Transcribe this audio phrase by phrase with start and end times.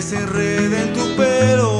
[0.00, 1.79] desenreden tu pelo.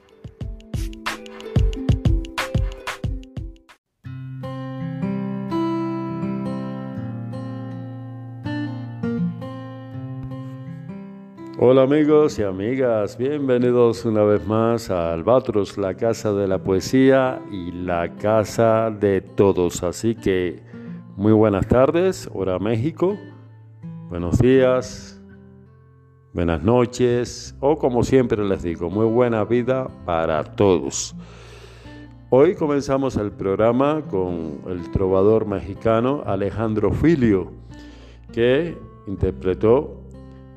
[11.63, 17.39] Hola amigos y amigas, bienvenidos una vez más a Albatros, la casa de la poesía
[17.51, 19.83] y la casa de todos.
[19.83, 20.59] Así que
[21.15, 23.15] muy buenas tardes, hora México,
[24.09, 25.21] buenos días,
[26.33, 31.15] buenas noches o como siempre les digo, muy buena vida para todos.
[32.31, 37.51] Hoy comenzamos el programa con el trovador mexicano Alejandro Filio,
[38.33, 38.75] que
[39.05, 40.00] interpretó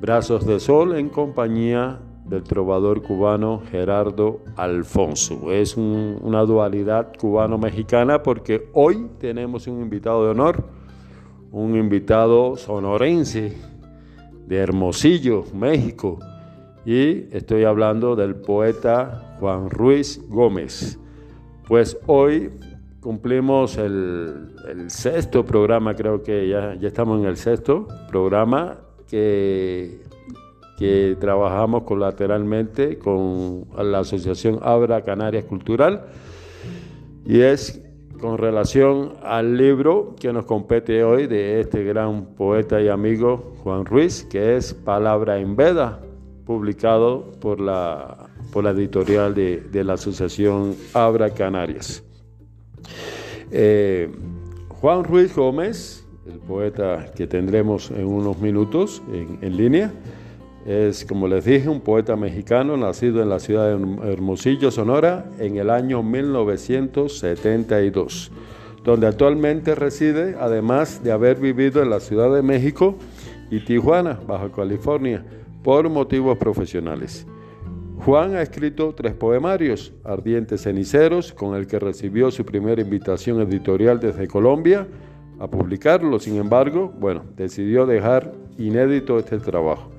[0.00, 5.52] Brazos de Sol en compañía del trovador cubano Gerardo Alfonso.
[5.52, 10.64] Es un- una dualidad cubano-mexicana porque hoy tenemos un invitado de honor,
[11.52, 13.56] un invitado sonorense
[14.46, 16.18] de Hermosillo, México.
[16.86, 20.98] Y estoy hablando del poeta Juan Ruiz Gómez.
[21.66, 22.50] Pues hoy
[23.00, 28.78] cumplimos el, el sexto programa, creo que ya, ya estamos en el sexto programa
[30.78, 36.02] que trabajamos colateralmente con la Asociación Abra Canarias Cultural
[37.24, 37.80] y es
[38.20, 43.84] con relación al libro que nos compete hoy de este gran poeta y amigo Juan
[43.84, 46.00] Ruiz, que es Palabra en Veda,
[46.46, 52.02] publicado por la, por la editorial de, la Asociación Abra Canarias.
[53.50, 54.10] Eh,
[54.68, 59.92] Juan Ruiz Gómez, el poeta que tendremos en unos minutos en, línea,
[60.64, 65.58] es, como les dije, un poeta mexicano nacido en la ciudad de Hermosillo, Sonora, en
[65.58, 68.32] el año 1972,
[68.82, 72.94] donde actualmente reside, además de haber vivido en la Ciudad de México
[73.50, 75.22] y Tijuana, Baja California,
[75.62, 77.26] por motivos profesionales.
[78.04, 84.00] Juan ha escrito tres poemarios, Ardientes Ceniceros, con el que recibió su primera invitación editorial
[84.00, 84.86] desde Colombia
[85.38, 86.18] a publicarlo.
[86.18, 89.90] Sin embargo, bueno, decidió dejar inédito este trabajo.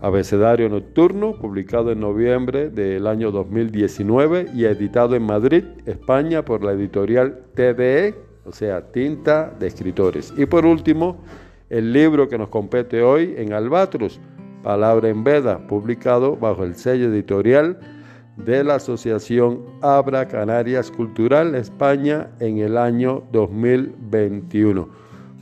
[0.00, 6.72] Abecedario Nocturno, publicado en noviembre del año 2019 y editado en Madrid, España, por la
[6.72, 8.14] editorial TDE,
[8.44, 10.32] o sea, Tinta de Escritores.
[10.36, 11.16] Y por último,
[11.68, 14.20] el libro que nos compete hoy en Albatros,
[14.62, 17.97] Palabra en Veda, publicado bajo el sello editorial
[18.44, 24.88] de la Asociación Abra Canarias Cultural España en el año 2021.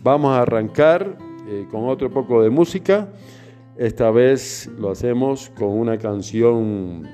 [0.03, 3.09] Vamos a arrancar eh, con otro poco de música.
[3.77, 7.07] Esta vez lo hacemos con una canción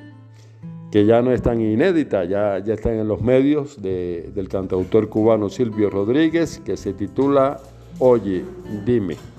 [0.93, 5.49] que ya no es tan inédita, ya, ya está en los medios del cantautor cubano
[5.49, 7.59] Silvio Rodríguez, que se titula
[7.99, 8.45] Oye,
[8.85, 9.32] dime.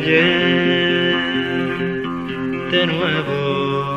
[0.00, 1.14] De
[2.70, 3.96] de nuevo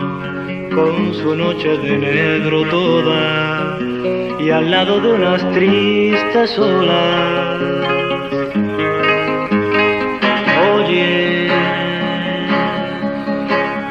[0.75, 3.79] con su noche de negro toda
[4.39, 7.61] y al lado de unas tristes olas.
[10.75, 11.49] Oye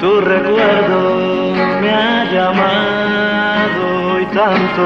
[0.00, 3.85] tu recuerdo me ha llamado
[4.35, 4.85] tanto.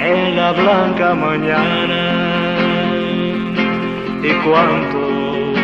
[0.00, 2.21] En la blanca mañana y
[4.44, 5.54] cuánto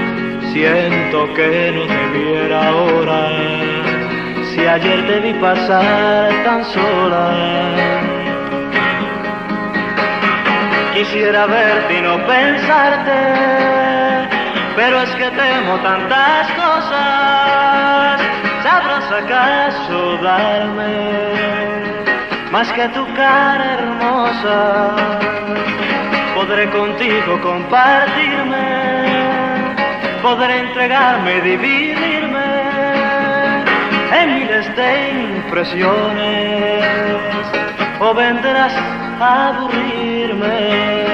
[0.52, 3.20] siento que no te viera ahora
[4.50, 7.30] si ayer te vi pasar tan sola
[10.94, 13.18] quisiera verte y no pensarte
[14.76, 17.78] pero es que temo tantas cosas
[18.62, 20.92] ¿Sabrás acaso darme
[22.50, 24.94] más que tu cara hermosa?
[26.48, 28.56] Podré contigo compartirme,
[30.22, 32.40] podré entregarme, dividirme
[34.18, 36.84] en miles de impresiones
[38.00, 38.72] o vendrás
[39.20, 41.08] a aburrirme.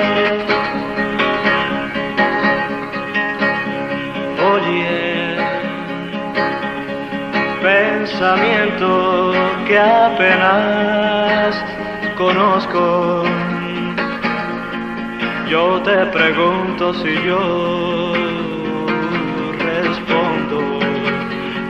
[7.65, 9.33] pensamiento
[9.67, 11.57] que apenas
[12.17, 13.34] conozco.
[15.49, 18.13] Yo te pregunto si yo
[19.59, 20.79] respondo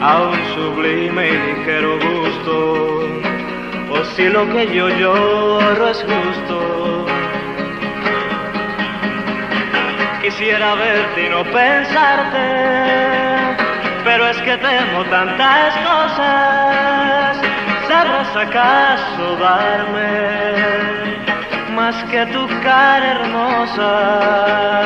[0.00, 3.09] a un sublime y ligero gusto,
[3.90, 7.07] o si lo que yo lloro es justo.
[10.23, 12.85] Quisiera verte y no pensarte
[14.04, 17.38] pero es que temo tantas cosas.
[17.88, 20.94] ¿Sabrás acaso darme
[21.75, 24.83] más que tu cara hermosa?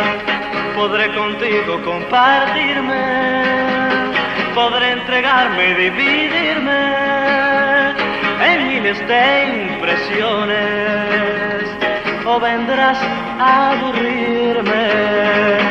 [0.75, 3.05] Podré contigo compartirme,
[4.55, 6.81] podré entregarme y dividirme
[8.51, 10.59] en miles de impresiones
[12.25, 12.99] o vendrás
[13.39, 15.68] a aburrirme.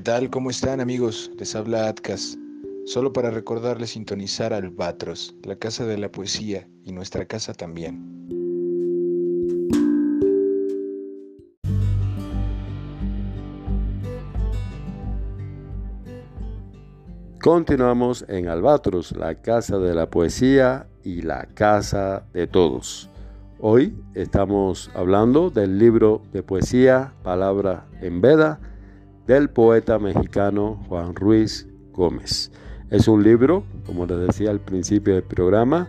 [0.00, 0.30] Tal?
[0.30, 1.30] ¿Cómo están amigos?
[1.38, 2.38] Les habla Atkas.
[2.86, 8.02] solo para recordarle sintonizar Albatros, la casa de la poesía y nuestra casa también.
[17.42, 23.08] Continuamos en Albatros, la casa de la poesía y la casa de todos.
[23.60, 28.58] Hoy estamos hablando del libro de poesía Palabra en Veda
[29.30, 32.50] del poeta mexicano Juan Ruiz Gómez.
[32.90, 35.88] Es un libro, como les decía al principio del programa,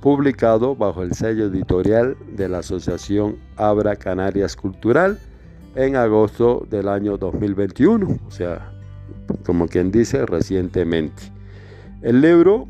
[0.00, 5.20] publicado bajo el sello editorial de la Asociación Abra Canarias Cultural
[5.76, 8.72] en agosto del año 2021, o sea,
[9.46, 11.22] como quien dice, recientemente.
[12.02, 12.66] El libro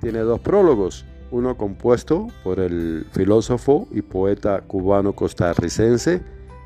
[0.00, 6.22] tiene dos prólogos, uno compuesto por el filósofo y poeta cubano costarricense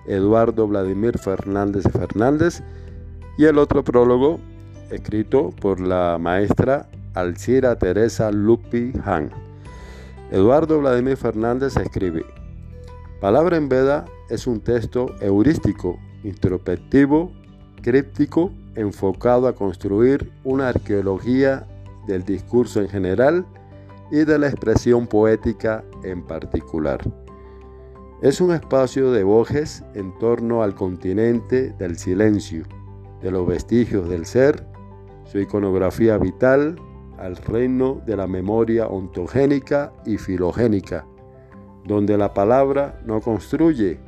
[0.06, 2.62] Eduardo Vladimir Fernández Fernández
[3.38, 4.40] y el otro prólogo
[4.90, 9.30] escrito por la maestra Alcira Teresa Lupi Han.
[10.32, 12.26] Eduardo Vladimir Fernández escribe,
[13.20, 17.32] Palabra en Veda es un texto heurístico, introspectivo,
[17.80, 21.64] críptico, enfocado a construir una arqueología
[22.08, 23.46] del discurso en general
[24.10, 27.00] y de la expresión poética en particular.
[28.20, 32.64] Es un espacio de voces en torno al continente del silencio,
[33.22, 34.64] de los vestigios del ser
[35.30, 36.76] su iconografía vital
[37.18, 41.04] al reino de la memoria ontogénica y filogénica,
[41.84, 43.98] donde la palabra no construye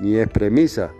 [0.00, 0.90] ni es premisa,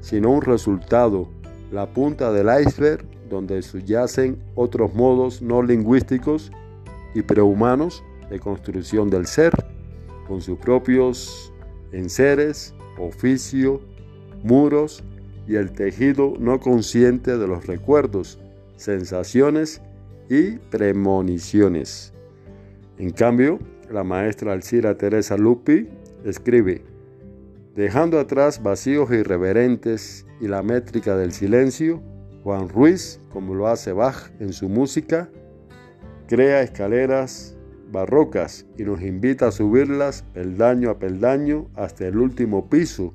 [0.00, 1.28] sino un resultado,
[1.72, 6.50] la punta del iceberg donde subyacen otros modos no lingüísticos
[7.14, 9.52] y prehumanos de construcción del ser,
[10.28, 11.52] con sus propios
[11.92, 13.80] enseres, oficio,
[14.42, 15.02] muros
[15.46, 18.38] y el tejido no consciente de los recuerdos,
[18.76, 19.82] sensaciones
[20.28, 22.12] y premoniciones.
[22.98, 23.58] En cambio,
[23.90, 25.88] la maestra Alcira Teresa Lupi
[26.24, 26.84] escribe,
[27.74, 32.02] dejando atrás vacíos irreverentes y la métrica del silencio,
[32.44, 35.28] Juan Ruiz, como lo hace Bach en su música,
[36.26, 37.56] crea escaleras
[37.90, 43.12] barrocas y nos invita a subirlas peldaño a peldaño hasta el último piso,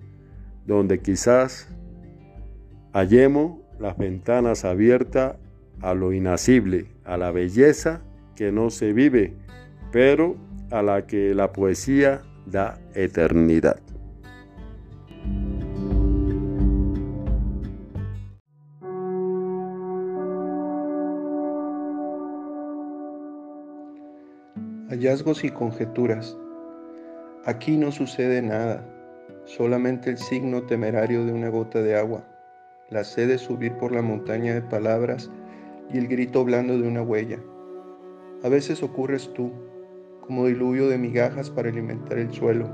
[0.66, 1.70] donde quizás
[2.96, 5.36] hallemos las ventanas abiertas
[5.82, 8.02] a lo inacible, a la belleza
[8.38, 9.34] que no se vive,
[9.92, 10.38] pero
[10.72, 13.82] a la que la poesía da eternidad.
[24.88, 26.38] Hallazgos y conjeturas.
[27.44, 28.88] Aquí no sucede nada,
[29.44, 32.26] solamente el signo temerario de una gota de agua,
[32.92, 35.32] la sed de subir por la montaña de palabras
[35.92, 37.40] y el grito blando de una huella.
[38.44, 39.52] A veces ocurres tú,
[40.22, 42.70] como diluvio de migajas para alimentar el suelo.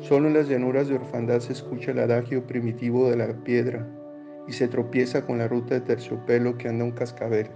[0.00, 3.86] Solo en las llanuras de orfandad se escucha el adagio primitivo de la piedra
[4.48, 7.46] y se tropieza con la ruta de terciopelo que anda un cascabel.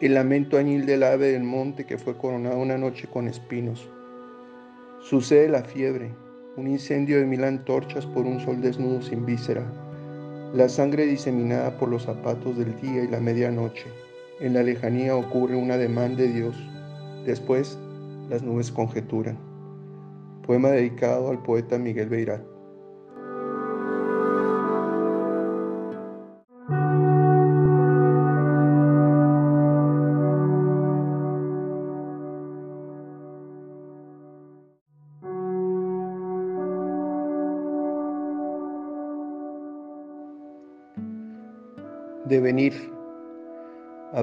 [0.00, 3.88] El lamento añil del ave del monte que fue coronado una noche con espinos.
[5.00, 6.12] Sucede la fiebre,
[6.56, 9.64] un incendio de mil antorchas por un sol desnudo sin víscera
[10.54, 13.86] la sangre diseminada por los zapatos del día y la medianoche.
[14.38, 16.54] En la lejanía ocurre un ademán de Dios.
[17.24, 17.78] Después,
[18.28, 19.38] las nubes conjeturan.
[20.46, 22.51] Poema dedicado al poeta Miguel Beirat.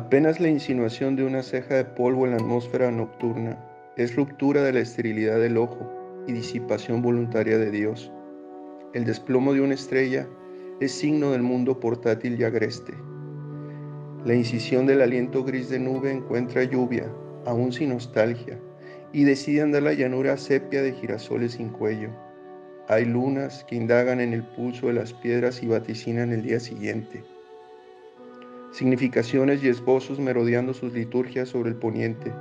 [0.09, 3.55] Apenas la insinuación de una ceja de polvo en la atmósfera nocturna
[3.95, 8.11] es ruptura de la esterilidad del ojo y disipación voluntaria de Dios.
[8.95, 10.27] El desplomo de una estrella
[10.79, 12.93] es signo del mundo portátil y agreste.
[14.25, 17.05] La incisión del aliento gris de nube encuentra lluvia,
[17.45, 18.59] aún sin nostalgia,
[19.13, 22.09] y decide andar la llanura sepia de girasoles sin cuello.
[22.87, 27.23] Hay lunas que indagan en el pulso de las piedras y vaticinan el día siguiente
[28.71, 32.31] significaciones y esbozos merodeando sus liturgias sobre el poniente,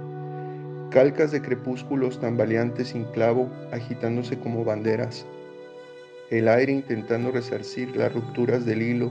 [0.91, 5.27] calcas de crepúsculos tambaleantes sin clavo agitándose como banderas,
[6.31, 9.11] el aire intentando resarcir las rupturas del hilo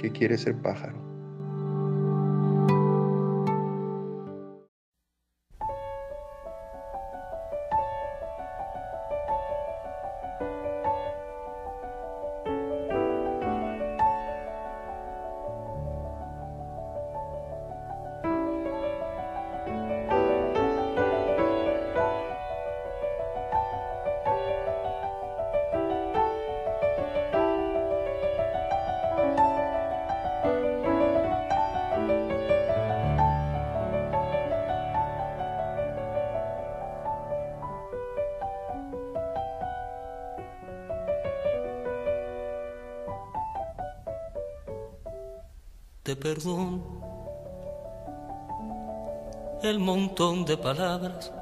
[0.00, 1.01] que quiere ser pájaro.
[46.22, 46.80] Te perdono
[49.62, 51.32] el montón de palabras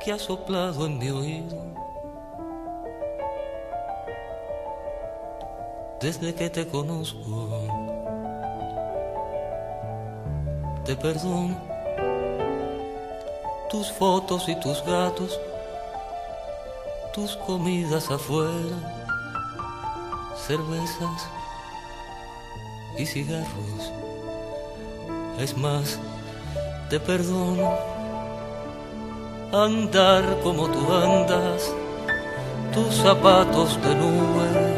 [0.00, 1.56] que ha soplado en mi oído.
[6.00, 7.50] Desde que te conozco,
[10.84, 11.56] te perdono
[13.70, 15.40] tus fotos y tus gatos,
[17.14, 18.76] tus comidas afuera,
[20.34, 21.41] cervezas
[22.98, 23.92] y cigarros.
[25.38, 25.98] Es más,
[26.90, 27.72] te perdono
[29.52, 31.72] andar como tú andas,
[32.72, 34.76] tus zapatos de nube,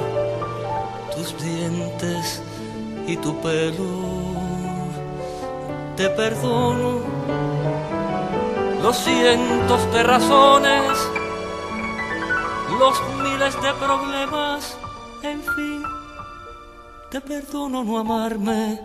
[1.15, 2.43] tus dientes
[3.07, 4.35] y tu pelo.
[5.97, 7.01] Te perdono
[8.83, 11.11] los cientos de razones,
[12.79, 14.77] los miles de problemas,
[15.23, 15.83] en fin,
[17.15, 18.81] te perdono no amarme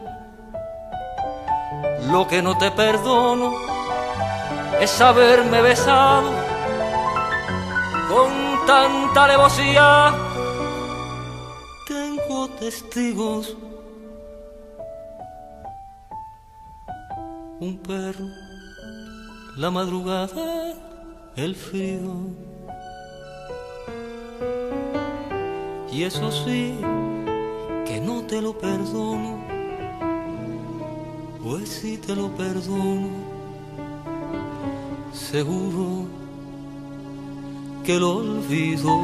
[2.12, 3.54] lo que no te perdono
[4.80, 6.30] es haberme besado
[8.08, 8.30] con
[8.68, 10.14] tanta alevosía.
[11.88, 13.58] Tengo testigos.
[17.60, 18.28] Un perro,
[19.58, 20.76] la madrugada,
[21.36, 22.28] el frío.
[25.92, 26.80] Y eso sí,
[27.90, 29.60] que no te lo perdono
[31.44, 33.10] pues si te lo perdono,
[35.12, 36.06] seguro
[37.84, 39.00] que lo olvido.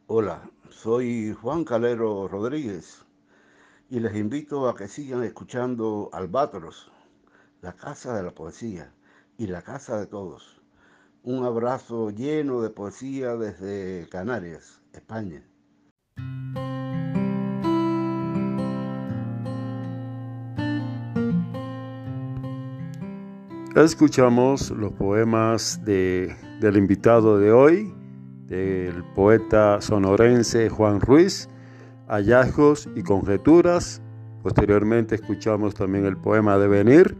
[0.06, 3.04] Hola, soy Juan Calero Rodríguez
[3.92, 6.90] y les invito a que sigan escuchando Albatros,
[7.62, 8.94] la casa de la poesía
[9.38, 10.62] y la casa de todos.
[11.24, 15.44] Un abrazo lleno de poesía desde Canarias, España.
[23.76, 27.94] Escuchamos los poemas de, del invitado de hoy,
[28.46, 31.50] del poeta sonorense Juan Ruiz,
[32.12, 34.02] hallazgos y conjeturas.
[34.44, 37.16] Posteriormente escuchamos también el poema de Venir,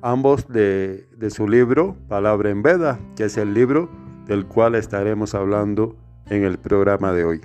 [0.00, 3.90] ambos de, su libro Palabra en Veda, que es el libro
[4.26, 5.94] del cual estaremos hablando
[6.30, 7.40] en el programa de hoy.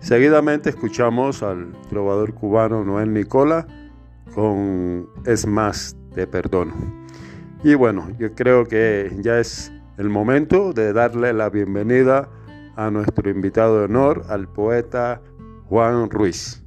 [0.00, 3.66] Seguidamente escuchamos al trovador cubano Noel Nicola
[4.34, 6.74] con Es más, te perdono.
[7.64, 12.28] Y bueno, yo creo que ya es el momento de darle la bienvenida
[12.76, 15.22] a nuestro invitado de honor, al poeta
[15.68, 16.62] Juan Ruiz.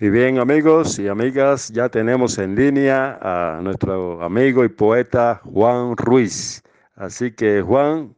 [0.00, 5.96] Y bien amigos y amigas, ya tenemos en línea a nuestro amigo y poeta Juan
[5.96, 6.62] Ruiz.
[6.94, 8.14] Así que Juan,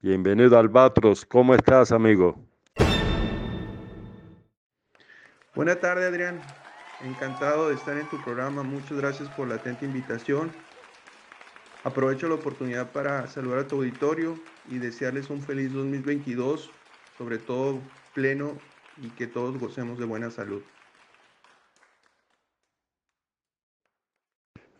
[0.00, 1.24] bienvenido al Batros.
[1.24, 2.36] ¿Cómo estás amigo?
[5.54, 6.40] Buenas tardes Adrián,
[7.04, 8.64] encantado de estar en tu programa.
[8.64, 10.50] Muchas gracias por la atenta invitación.
[11.84, 14.38] Aprovecho la oportunidad para saludar a tu auditorio
[14.70, 16.70] y desearles un feliz 2022,
[17.18, 17.78] sobre todo
[18.14, 18.56] pleno
[19.02, 20.62] y que todos gocemos de buena salud.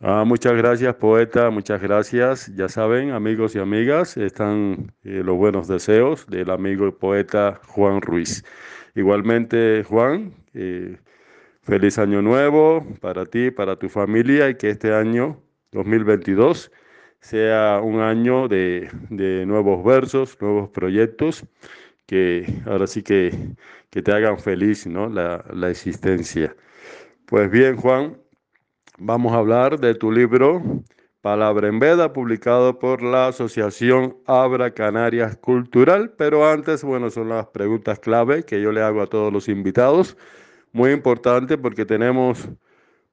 [0.01, 2.51] Ah, muchas gracias, poeta, muchas gracias.
[2.55, 8.01] Ya saben, amigos y amigas, están eh, los buenos deseos del amigo y poeta Juan
[8.01, 8.43] Ruiz.
[8.95, 10.97] Igualmente, Juan, eh,
[11.61, 15.39] feliz año nuevo para ti, para tu familia y que este año
[15.71, 16.71] 2022
[17.25, 18.87] sea un año de,
[19.47, 21.43] nuevos versos, nuevos proyectos,
[22.05, 23.55] que ahora sí que,
[23.89, 25.09] te hagan feliz ¿no?
[25.09, 26.55] la, la existencia.
[27.25, 28.17] Pues bien, Juan,
[28.99, 30.61] vamos a hablar de tu libro
[31.21, 36.13] Palabra en Veda, publicado por la Asociación Abra Canarias Cultural.
[36.15, 40.15] Pero antes, bueno, son las preguntas clave que yo le hago a todos los invitados.
[40.73, 42.47] Muy importante porque tenemos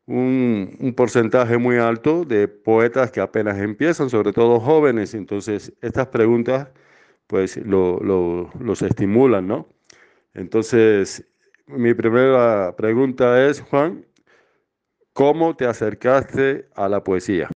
[0.06, 5.14] un, porcentaje muy alto de poetas que apenas empiezan, sobre todo jóvenes.
[5.14, 6.68] Entonces, estas preguntas
[7.26, 9.68] pues los estimulan, ¿no?
[10.34, 11.26] Entonces,
[11.66, 14.04] mi primera pregunta es, Juan,
[15.12, 17.48] ¿cómo te acercaste a la poesía?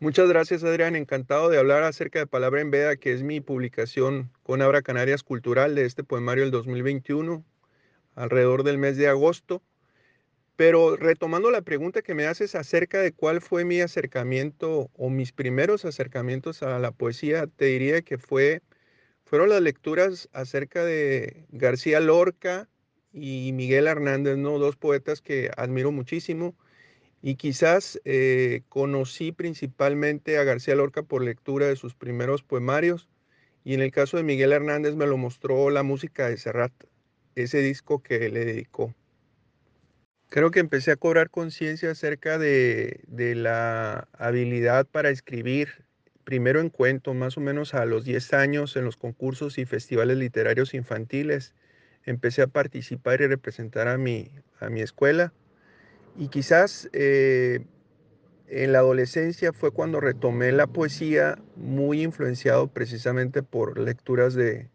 [0.00, 0.96] Muchas gracias, Adrián.
[0.96, 5.22] Encantado de hablar acerca de Palabra en Veda, que es mi publicación con Abra Canarias
[5.22, 7.44] Cultural de este poemario del 2021,
[8.14, 9.62] alrededor del mes de agosto.
[10.56, 15.32] Pero retomando la pregunta que me haces acerca de cuál fue mi acercamiento o mis
[15.32, 18.62] primeros acercamientos a la poesía, te diría que fue,
[19.24, 22.68] fueron las lecturas acerca de García Lorca
[23.12, 24.58] y Miguel Hernández, ¿no?
[24.58, 26.54] dos poetas que admiro muchísimo.
[27.22, 33.08] Y quizás eh, conocí principalmente a García Lorca por lectura de sus primeros poemarios.
[33.64, 36.72] Y en el caso de Miguel Hernández me lo mostró la música de Serrat,
[37.34, 38.94] ese disco que le dedicó.
[40.34, 43.04] Creo que empecé a cobrar conciencia acerca de,
[43.36, 45.84] la habilidad para escribir,
[46.24, 50.16] primero en cuentos, más o menos a los 10 años en los concursos y festivales
[50.16, 51.54] literarios infantiles.
[52.04, 55.32] Empecé a participar y representar a mi, a mi escuela.
[56.18, 57.64] Y quizás eh,
[58.48, 64.68] en la adolescencia fue cuando retomé la poesía, muy influenciado precisamente por lecturas de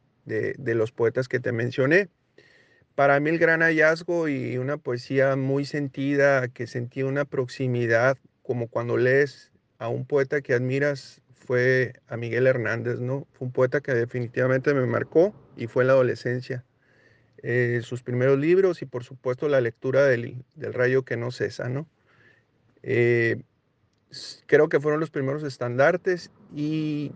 [0.56, 2.08] los poetas que te mencioné
[3.00, 8.68] para mí el gran hallazgo y una poesía muy sentida, que sentía una proximidad, como
[8.68, 13.26] cuando lees a un poeta que admiras, fue a Miguel Hernández, ¿no?
[13.32, 16.66] Fue un poeta que definitivamente me marcó y fue en la adolescencia.
[17.42, 21.88] Eh, sus primeros libros y por supuesto la lectura del, rayo que no cesa, ¿no?
[22.84, 23.42] Eh,
[24.46, 27.14] creo que fueron los primeros estandartes y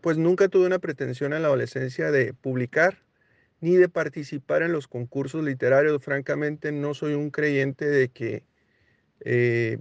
[0.00, 3.03] pues nunca tuve una pretensión en la adolescencia de publicar,
[3.64, 6.04] ni de participar en los concursos literarios.
[6.04, 8.44] Francamente, no soy un creyente de que
[9.20, 9.78] eh,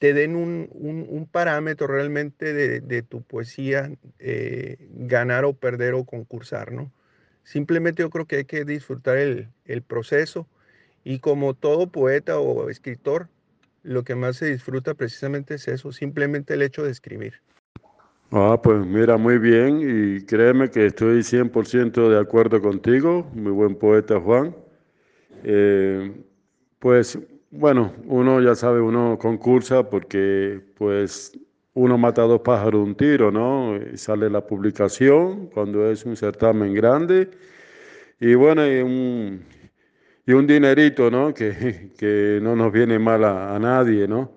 [0.00, 6.92] te den un, parámetro realmente de, tu poesía, eh, ganar o perder o concursar, ¿no?
[7.44, 10.48] Simplemente yo creo que hay que disfrutar el, el proceso
[11.04, 13.28] y como todo poeta o escritor,
[13.84, 17.34] lo que más se disfruta precisamente es eso, simplemente el hecho de escribir.
[18.32, 23.76] Ah, pues mira, muy bien y créeme que estoy 100% de acuerdo contigo, muy buen
[23.76, 24.54] poeta Juan.
[25.44, 26.12] Eh,
[26.80, 27.18] pues
[27.50, 31.38] bueno, uno ya sabe, uno concursa porque pues
[31.74, 33.78] uno mata dos pájaros un tiro, ¿no?
[33.96, 37.30] Sale la publicación cuando es un certamen grande
[38.20, 39.44] y bueno, y un,
[40.26, 41.34] y un dinerito, ¿no?
[41.34, 44.32] Que, que no nos viene mal a nadie, ¿no?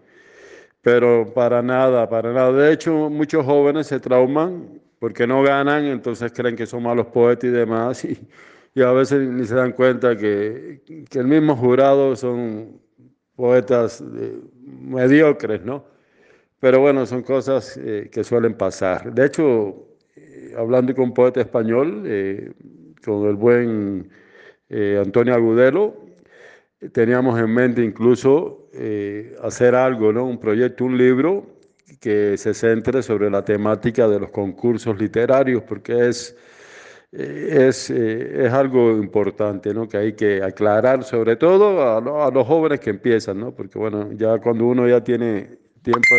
[0.81, 2.51] Pero para nada, para nada.
[2.51, 7.45] De hecho, muchos jóvenes se trauman porque no ganan, entonces creen que son malos poetas
[7.45, 8.05] y demás,
[8.75, 12.79] y, a veces ni se dan cuenta que, el mismo jurado son
[13.35, 15.85] poetas eh, mediocres, ¿no?
[16.59, 19.13] Pero bueno, son cosas eh, que suelen pasar.
[19.13, 22.03] De hecho, eh, hablando con un poeta español,
[23.03, 24.09] con el buen
[24.69, 25.95] Antonio Agudelo,
[26.91, 30.25] teníamos en mente incluso eh, hacer algo, ¿no?
[30.25, 31.47] un proyecto, un libro
[31.99, 36.35] que se centre sobre la temática de los concursos literarios, porque es,
[37.11, 39.87] eh, es, eh, es algo importante ¿no?
[39.87, 41.81] que hay que aclarar, sobre todo
[42.21, 43.55] a, los jóvenes que empiezan, ¿no?
[43.55, 46.15] porque bueno, ya cuando uno ya tiene tiempo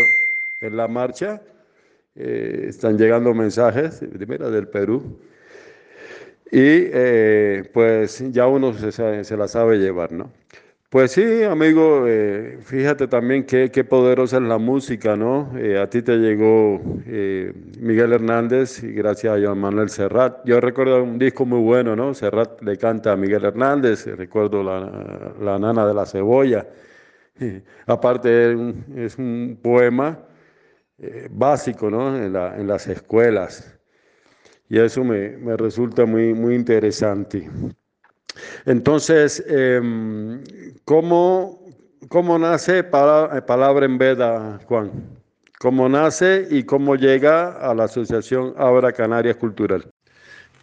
[0.62, 1.40] en la marcha,
[2.14, 5.20] están llegando mensajes, mira, del Perú,
[6.50, 6.86] y
[7.72, 10.39] pues ya uno se, se, la sabe llevar, ¿no?
[10.90, 15.53] Pues sí, amigo, eh, fíjate también qué, qué, poderosa es la música, ¿no?
[15.57, 20.40] Eh, a ti te llegó eh, Miguel Hernández y gracias a Joan Manuel Serrat.
[20.44, 22.12] Yo recuerdo un disco muy bueno, ¿no?
[22.12, 26.66] Serrat le canta a Miguel Hernández, recuerdo la, la nana de la cebolla.
[27.87, 28.53] aparte
[28.96, 30.18] es un, poema
[31.31, 32.16] básico, ¿no?
[32.16, 33.79] En, en, las escuelas.
[34.68, 37.48] Y eso me, me resulta muy, muy interesante.
[38.66, 40.42] Entonces, em,
[40.84, 41.64] ¿cómo,
[42.08, 45.18] ¿cómo, nace Palabra en Veda, Juan?
[45.58, 49.90] ¿Cómo nace y cómo llega a la Asociación Abra Canarias Cultural?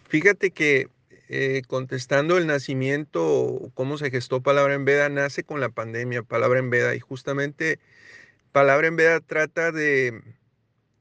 [0.08, 0.88] Fíjate que
[1.28, 6.58] eh, contestando el nacimiento, cómo se gestó Palabra en Veda, nace con la pandemia, Palabra
[6.58, 7.78] en Veda, y justamente
[8.50, 10.22] Palabra en Veda trata de,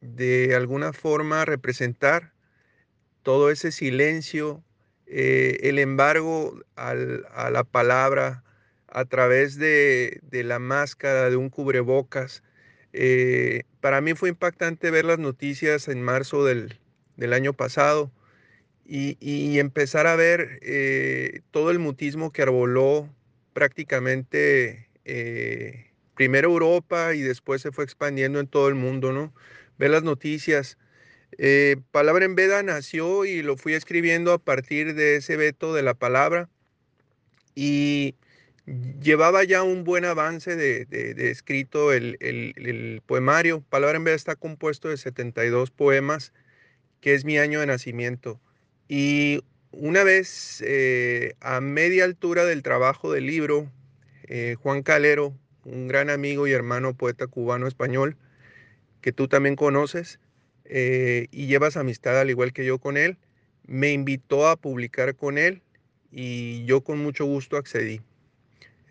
[0.01, 2.33] de alguna forma representar
[3.23, 4.63] todo ese silencio
[5.07, 6.93] eh, el embargo a
[7.49, 8.43] la palabra
[8.87, 12.43] a través de, la máscara, de un cubrebocas.
[12.93, 16.79] Eh, para mí fue impactante ver las noticias en marzo del,
[17.33, 18.11] año pasado
[18.85, 23.09] y, empezar a ver eh, todo el mutismo que arboló
[23.53, 24.89] prácticamente
[26.15, 29.33] primero Europa y después se fue expandiendo en todo el mundo, ¿no?
[29.77, 30.77] Ver las noticias.
[31.37, 35.83] Eh, palabra en Veda nació y lo fui escribiendo a partir de ese veto de
[35.83, 36.49] la palabra
[37.53, 38.15] y
[39.01, 40.87] llevaba ya un buen avance de,
[41.29, 43.61] escrito el, poemario.
[43.69, 46.33] Palabra en Veda está compuesto de 72 poemas,
[47.01, 48.39] que es mi año de nacimiento.
[48.87, 53.71] Y una vez eh, a media altura del trabajo del libro,
[54.23, 58.17] eh, Juan Calero, un gran amigo y hermano poeta cubano español,
[59.01, 60.19] que tú también conoces
[60.69, 63.17] eh, y llevas amistad al igual que yo con él,
[63.65, 65.61] me invitó a publicar con él
[66.11, 68.01] y yo con mucho gusto accedí.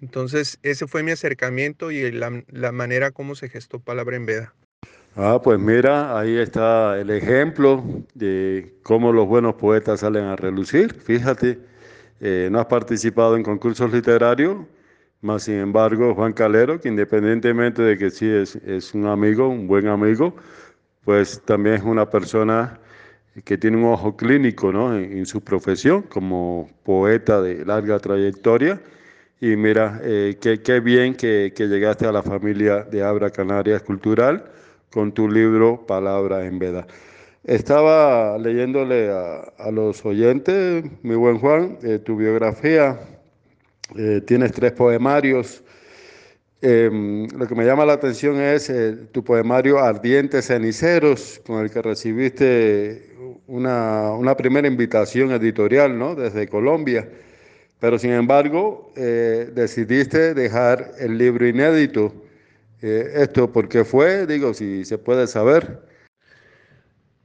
[0.02, 4.54] Entonces ese fue mi acercamiento y la, la manera como se gestó Palabra en Veda.
[5.18, 10.92] Ah, pues mira, ahí está el ejemplo de cómo los buenos poetas salen a relucir.
[10.92, 11.58] Fíjate,
[12.20, 14.66] eh, no has participado en concursos literarios,
[15.22, 19.66] más sin embargo, Juan Calero, que independientemente de que sí es, es un amigo, un
[19.66, 20.36] buen amigo,
[21.06, 22.80] pues también es una persona
[23.44, 24.92] que tiene un ojo clínico ¿no?
[24.92, 28.80] en, su profesión como poeta de larga trayectoria.
[29.40, 34.46] Y mira, eh, qué, bien que, llegaste a la familia de Abra Canarias Cultural
[34.90, 36.88] con tu libro Palabra en Veda.
[37.44, 42.98] Estaba leyéndole a, los oyentes, mi buen Juan, eh, tu biografía.
[43.96, 45.62] Eh, tienes tres poemarios.
[46.62, 51.70] Em, lo que me llama la atención es eh, tu poemario Ardientes Ceniceros, con el
[51.70, 53.14] que recibiste
[53.46, 56.14] una, una primera invitación editorial ¿no?
[56.14, 57.08] desde Colombia.
[57.78, 62.10] Pero sin embargo, decidiste dejar el libro inédito
[62.82, 64.26] eh, esto, ¿por qué fue?
[64.26, 65.80] Digo, si se puede saber.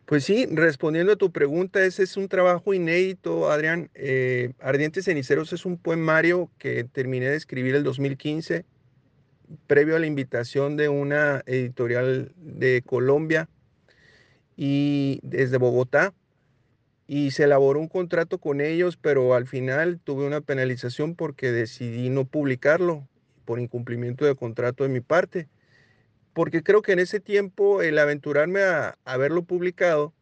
[0.05, 3.89] Pues sí, respondiendo a tu pregunta, ese es un trabajo inédito, Adrián.
[3.93, 8.65] Eh, Ardientes Ceniceros es un poemario que terminé de escribir el 2015,
[9.67, 13.49] previo a la invitación de una editorial de Colombia
[14.55, 16.13] y desde Bogotá.
[17.07, 22.09] Y se elaboró un contrato con ellos, pero al final tuve una penalización porque decidí
[22.09, 23.07] no publicarlo
[23.43, 25.49] por incumplimiento de contrato de mi parte.
[26.33, 30.13] Porque creo que en ese tiempo el aventurarme a, haberlo publicado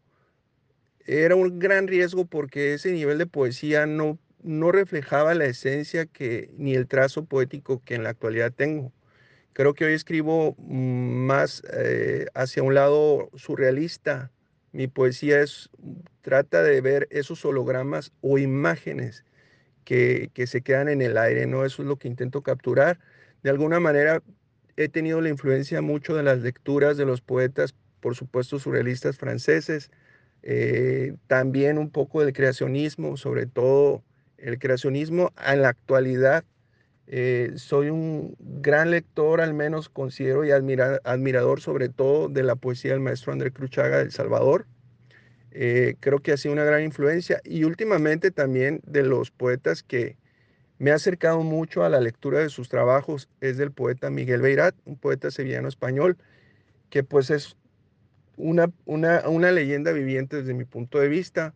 [1.06, 6.50] era un gran riesgo porque ese nivel de poesía no, no reflejaba la esencia que,
[6.58, 8.92] ni el trazo poético que en la actualidad tengo.
[9.60, 14.32] Creo que hoy escribo más eh, hacia un lado surrealista.
[14.72, 15.70] Mi poesía es,
[16.22, 19.26] trata de ver esos hologramas o imágenes
[19.84, 21.66] que, que se quedan en el aire, ¿no?
[21.66, 23.00] Eso es lo que intento capturar
[23.44, 24.24] de alguna manera
[24.78, 29.92] he tenido la influencia mucho de las lecturas de los poetas, por supuesto, surrealistas franceses,
[30.42, 34.06] eh, también un poco del creacionismo, sobre todo
[34.38, 36.46] el creacionismo en la actualidad.
[37.12, 42.92] Eh, soy un gran lector, al menos considero, y admirador sobre todo de la poesía
[42.92, 44.68] del maestro André Cruchaga del Salvador.
[45.50, 50.18] Eh, creo que ha sido una gran influencia y últimamente también de los poetas que,
[50.78, 54.76] me ha acercado mucho a la lectura de sus trabajos, es del poeta Miguel Beirat,
[54.86, 56.18] un poeta sevillano español,
[56.90, 57.58] que pues es
[58.38, 61.54] una, una, leyenda viviente desde mi punto de vista,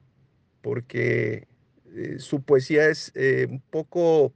[0.62, 1.48] porque
[1.96, 3.14] eh, su poesía es
[3.50, 4.34] un poco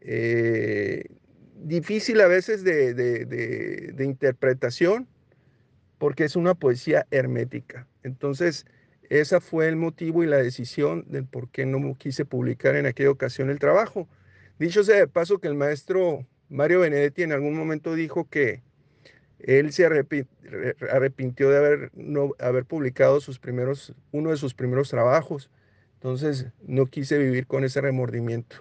[0.00, 1.04] eh,
[1.62, 5.06] difícil a veces de, interpretación,
[5.98, 7.86] porque es una poesía hermética.
[8.02, 8.66] Entonces,
[9.10, 13.10] ese fue el motivo y la decisión del por qué no quise publicar en aquella
[13.10, 14.08] ocasión el trabajo.
[14.58, 18.62] Dicho sea de paso que el maestro Mario Benedetti en algún momento dijo que
[19.38, 25.50] él se arrepintió de haber, no, haber publicado sus primeros, uno de sus primeros trabajos.
[25.94, 28.56] Entonces no quise vivir con ese remordimiento.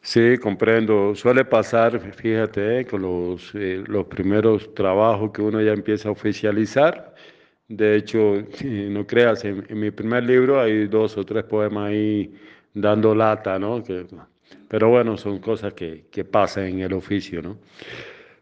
[0.00, 1.14] Sí, comprendo.
[1.14, 6.12] Suele pasar, fíjate, eh, con los, eh, los primeros trabajos que uno ya empieza a
[6.12, 7.14] oficializar
[7.68, 12.34] de hecho, no creas, en, mi primer libro hay dos o tres poemas ahí
[12.72, 13.82] dando lata, ¿no?
[14.68, 17.58] pero bueno, son cosas que, que, pasan en el oficio, ¿no?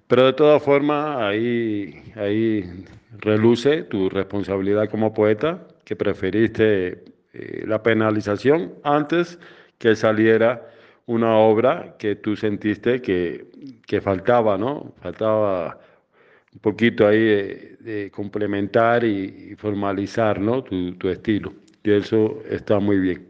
[0.06, 2.84] Pero de todas formas, ahí, ahí
[3.18, 9.38] reluce tu responsabilidad como poeta, que preferiste eh, la penalización antes
[9.78, 10.66] que saliera
[11.12, 13.46] una obra que tú sentiste que,
[13.86, 14.94] que faltaba, ¿no?
[15.00, 15.78] Faltaba
[16.54, 17.18] un poquito ahí
[17.80, 20.62] de, complementar y, formalizar ¿no?
[20.62, 21.52] tu, tu, estilo.
[21.82, 23.26] Y eso está muy bien.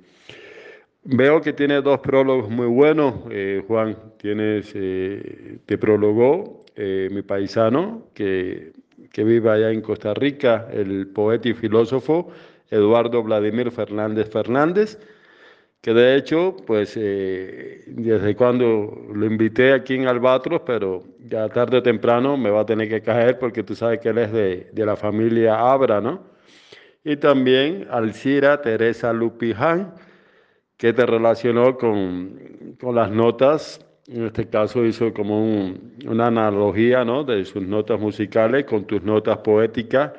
[1.04, 3.96] Veo que tiene dos prólogos muy buenos, eh, Juan.
[4.18, 8.72] Tienes, eh, te prologó eh, mi paisano que,
[9.12, 12.30] que vive allá en Costa Rica, el poeta y filósofo
[12.72, 14.98] Eduardo Vladimir Fernández Fernández,
[15.82, 21.78] que de hecho, pues eh, desde cuando lo invité aquí en Albatros, pero ya tarde
[21.78, 24.70] o temprano me va a tener que caer porque tú sabes que él es de,
[24.72, 26.22] de la familia Abra, ¿no?
[27.04, 29.94] Y también Alcira Teresa Lupiján,
[30.76, 37.04] que te relacionó con, con las notas en este caso hizo como un, una analogía
[37.04, 37.24] ¿no?
[37.24, 40.12] de sus notas musicales con tus notas poéticas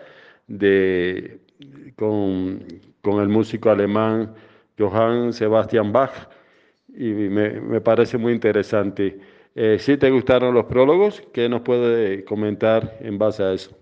[0.48, 1.42] de,
[1.96, 2.66] con,
[3.02, 4.34] con el músico alemán
[4.78, 6.30] Johann Sebastian Bach
[6.90, 9.20] y me, me parece muy interesante.
[9.56, 13.78] Eh, si te gustaron los prólogos, ¿qué nos puede comentar en base a eso?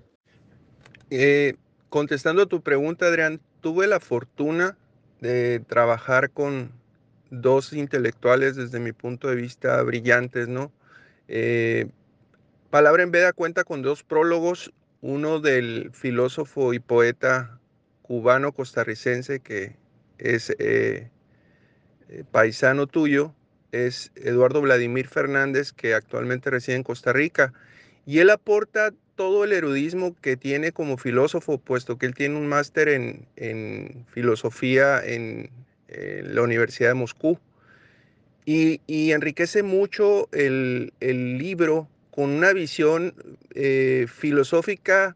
[1.10, 1.56] Eh,
[1.90, 4.78] contestando a tu pregunta, Adrián, tuve la fortuna
[5.22, 6.72] de trabajar con
[7.30, 10.72] dos intelectuales desde mi punto de vista brillantes, ¿no?
[11.28, 11.90] Eh,
[12.70, 17.60] Palabra en Veda cuenta con dos prólogos, uno del filósofo y poeta
[18.02, 19.76] cubano costarricense que
[20.22, 21.10] es eh,
[22.10, 23.34] eh, paisano tuyo,
[23.72, 27.54] es Eduardo Vladimir Fernández, que actualmente reside en Costa Rica,
[28.06, 32.48] y él aporta todo el erudismo que tiene como filósofo, puesto que él tiene un
[32.48, 35.50] máster en, en filosofía en
[36.24, 37.38] la Universidad de Moscú.
[38.46, 43.14] Y, enriquece mucho el, libro con una visión
[43.54, 45.16] eh, filosófica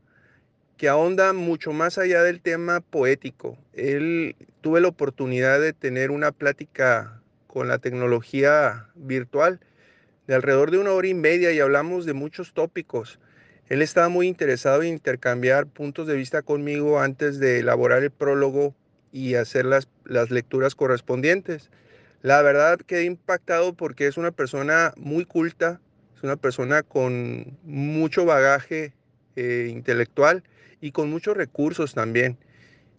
[0.77, 3.57] que ahonda mucho más allá del tema poético.
[3.73, 4.35] Él
[4.65, 9.60] tuve la oportunidad de tener una plática con la tecnología virtual
[10.25, 13.19] de alrededor de una hora y media y hablamos de muchos tópicos.
[13.69, 18.73] Él estaba muy interesado en intercambiar puntos de vista conmigo antes de elaborar el prólogo
[19.12, 21.69] y hacer las, las lecturas correspondientes.
[22.23, 25.80] La verdad quedé impactado porque es una persona muy culta,
[26.17, 28.93] es una persona con mucho bagaje
[29.36, 30.41] eh, intelectual
[30.82, 32.39] y con muchos recursos también.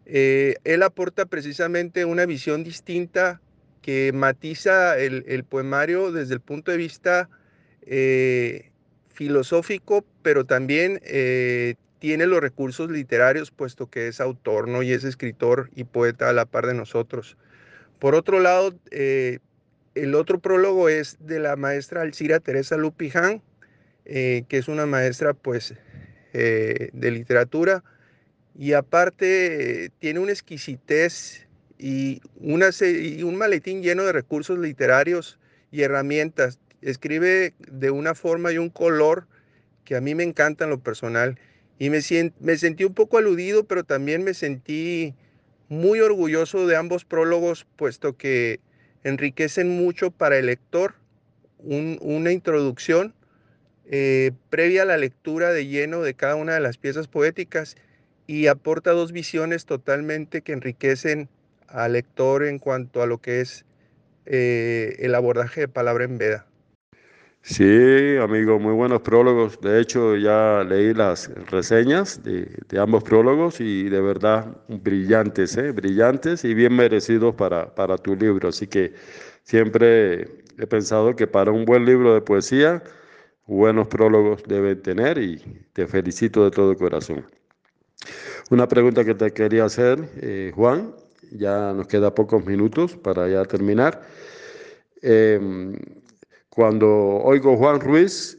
[0.07, 3.41] Eh, él aporta precisamente una visión distinta
[3.83, 7.29] que matiza el, poemario desde el punto de vista
[7.83, 8.71] eh,
[9.09, 11.01] filosófico, pero también
[11.99, 14.83] tiene los recursos literarios, puesto que es autor, ¿no?
[14.83, 17.37] Y es escritor y poeta a la par de nosotros.
[17.99, 19.39] Por otro lado, eh,
[19.95, 23.43] el otro prólogo es de la maestra Alcira Teresa Lupiján,
[24.05, 25.75] eh, que es una maestra, pues,
[26.35, 27.83] eh, de literatura,
[28.59, 31.47] y aparte tiene una exquisitez
[31.79, 35.39] y, una, y un maletín lleno de recursos literarios
[35.71, 36.59] y herramientas.
[36.81, 39.27] Escribe de una forma y un color
[39.85, 41.39] que a mí me encanta en lo personal
[41.79, 42.01] y me,
[42.41, 45.15] me sentí un poco aludido, pero también me sentí
[45.69, 48.61] muy orgulloso de ambos prólogos, puesto que
[49.05, 50.95] enriquecen mucho para el lector
[51.59, 53.15] una introducción
[53.87, 57.77] eh, previa a la lectura de lleno de cada una de las piezas poéticas
[58.27, 61.29] y aporta dos visiones totalmente que enriquecen
[61.69, 63.65] al lector en cuanto a lo que es
[64.27, 66.47] eh, el abordaje de palabra en veda.
[67.43, 69.61] Sí, amigo, muy buenos prólogos.
[69.61, 75.71] De hecho, ya leí las reseñas de, ambos prólogos y de verdad brillantes, ¿eh?
[75.71, 78.49] brillantes y bien merecidos para, para tu libro.
[78.49, 78.95] Así que
[79.45, 80.23] siempre
[80.59, 82.83] he pensado que para un buen libro de poesía,
[83.47, 85.39] buenos prólogos deben tener y
[85.73, 87.25] te felicito de todo corazón.
[88.49, 90.95] Una pregunta que te quería hacer, eh, Juan,
[91.33, 94.03] ya nos queda pocos minutos para ya terminar.
[95.03, 95.77] Em,
[96.49, 98.39] cuando oigo Juan Ruiz,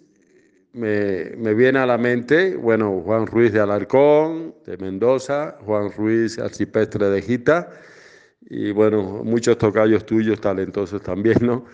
[0.72, 7.10] me, viene a la mente, bueno, Juan Ruiz de Alarcón, de Mendoza, Juan Ruiz Arcipestre
[7.10, 7.70] de Gita,
[8.50, 11.66] y bueno, muchos tocayos tuyos talentosos también, ¿no?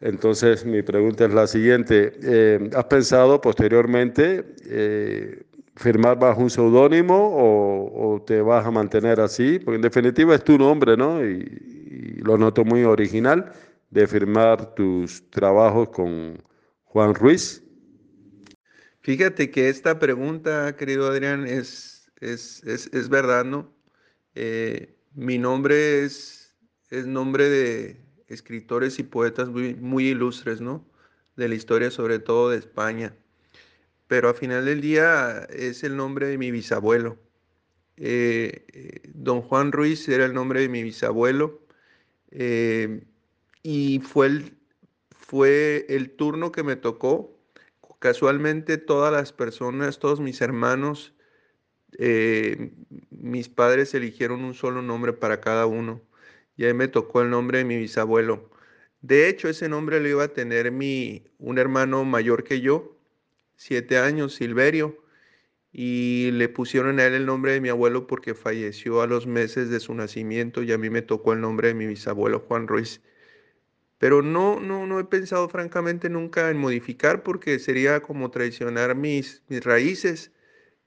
[0.00, 5.44] Entonces, mi pregunta es la siguiente, eh, ¿has pensado posteriormente eh,
[5.76, 9.58] firmar bajo un seudónimo o, te vas a mantener así?
[9.58, 11.24] Porque en definitiva es tu nombre, ¿no?
[11.24, 13.52] y lo noto muy original
[13.90, 16.42] de firmar tus trabajos con
[16.84, 17.62] Juan Ruiz?
[19.00, 23.72] Fíjate que esta pregunta, querido Adrián, es, es, es, verdad, ¿no?
[24.34, 26.54] Eh, mi nombre es,
[26.90, 30.86] es nombre de escritores y poetas muy, muy ilustres, ¿no?
[31.36, 33.16] De la historia, sobre todo de España.
[34.10, 37.16] Pero a final del día es el nombre de mi bisabuelo.
[37.96, 41.60] Eh, eh, don Juan Ruiz era el nombre de mi bisabuelo
[43.62, 44.58] y fue el,
[45.10, 47.38] fue el turno que me tocó.
[48.00, 51.14] Casualmente todas las personas, todos mis hermanos,
[51.96, 52.72] eh,
[53.10, 56.00] mis padres eligieron un solo nombre para cada uno.
[56.56, 58.50] Y ahí me tocó el nombre de mi bisabuelo.
[59.02, 62.96] De hecho, ese nombre lo iba a tener mi, un hermano mayor que yo,
[63.60, 65.04] siete años, Silverio.
[65.72, 69.70] y le pusieron a él el nombre de mi abuelo porque falleció a los meses
[69.70, 73.02] de su nacimiento y a mí me tocó el nombre de mi bisabuelo Juan Ruiz.
[73.98, 79.42] Pero no, no, no he pensado francamente nunca en modificar porque sería como traicionar mis,
[79.48, 80.32] mis raíces.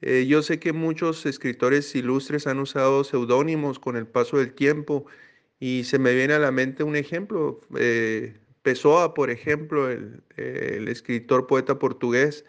[0.02, 5.06] Eh, yo sé que muchos escritores ilustres han usado seudónimos con el paso del tiempo
[5.60, 7.62] y se me viene a la mente un ejemplo.
[7.78, 12.46] Eh, Pessoa, por ejemplo, el, el escritor poeta portugués,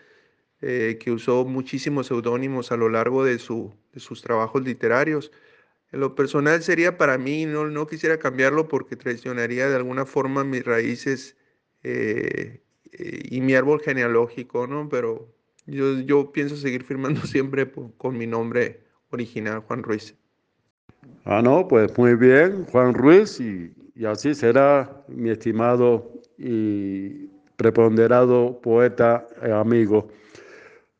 [0.67, 5.31] eh, que usó muchísimos seudónimos a lo largo de, su, sus trabajos literarios.
[5.91, 10.65] Lo personal sería para mí, no, no quisiera cambiarlo porque traicionaría de alguna forma mis
[10.65, 11.37] raíces
[11.83, 12.63] eh,
[12.93, 14.89] y mi árbol genealógico, ¿no?
[14.89, 15.29] Pero
[15.67, 20.15] yo, yo pienso seguir firmando siempre con mi nombre original, Juan Ruiz.
[21.27, 28.59] Ah, no, pues muy bien, Juan Ruiz, y, y así será mi estimado y preponderado
[28.63, 30.09] poeta eh, amigo.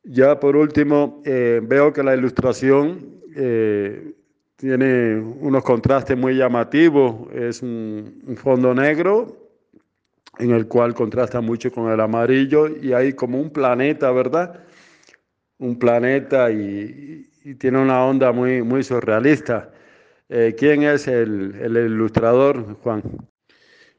[0.05, 4.13] Ya por último, eh, veo que la ilustración eh,
[4.57, 7.33] tiene unos contrastes muy llamativos.
[7.33, 9.51] Es un, fondo negro
[10.39, 14.63] en el cual contrasta mucho con el amarillo y hay como un planeta, ¿verdad?
[15.59, 19.73] Un planeta y, y tiene una onda muy, muy surrealista.
[20.29, 23.03] Eh, ¿Quién es el, el, ilustrador, Juan?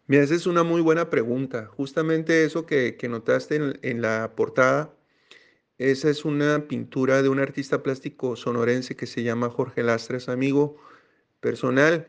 [0.05, 1.65] Mira, esa es una muy buena pregunta.
[1.65, 4.91] Justamente eso que, que notaste en, en la portada
[5.77, 10.77] esa es una pintura de un artista plástico sonorense que se llama Jorge Lastres, amigo
[11.41, 12.07] personal.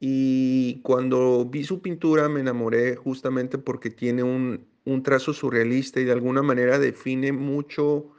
[0.00, 6.04] Y cuando vi su pintura me enamoré justamente porque tiene un, un trazo surrealista y
[6.04, 8.12] de alguna manera define mucho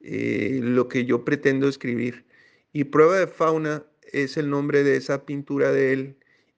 [0.00, 2.24] eh, lo que yo pretendo escribir.
[2.72, 6.16] Y Prueba de Fauna es el nombre de esa pintura de él.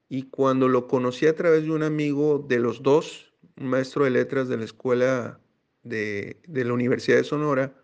[0.09, 4.11] Y cuando lo conocí a través de un amigo de los dos, un maestro de
[4.11, 5.41] letras de la escuela
[5.83, 7.75] de, de la Universidad de Sonora,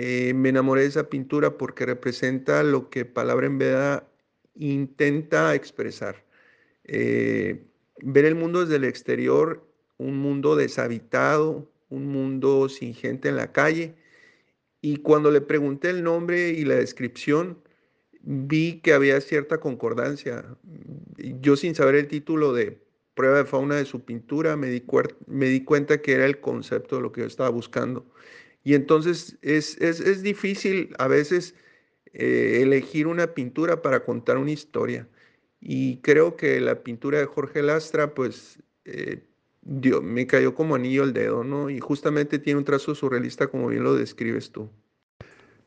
[0.00, 4.08] eh, me enamoré de esa pintura porque representa lo que Palabra en Veda
[4.54, 6.24] intenta expresar.
[6.84, 7.64] Eh,
[8.00, 13.50] ver el mundo desde el exterior, un mundo deshabitado, un mundo sin gente en la
[13.50, 13.96] calle.
[14.80, 17.58] Y cuando le pregunté el nombre y la descripción,
[18.22, 20.44] vi que había cierta concordancia.
[21.40, 22.80] Yo sin saber el título de
[23.14, 24.84] prueba de fauna de su pintura, me di,
[25.26, 28.06] me di cuenta que era el concepto de lo que yo estaba buscando.
[28.68, 31.54] Y entonces es, es, es difícil a veces
[32.12, 35.08] eh, elegir una pintura para contar una historia.
[35.58, 39.22] Y creo que la pintura de Jorge Lastra, pues, eh,
[39.62, 41.70] dio, me cayó como anillo al dedo, ¿no?
[41.70, 44.68] Y justamente tiene un trazo surrealista como bien lo describes tú.